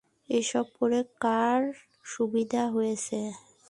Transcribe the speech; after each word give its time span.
এসব 0.29 0.65
করে 0.77 0.99
কার 1.23 1.61
সুবিধা 2.05 2.63
হয়েছে? 2.75 3.19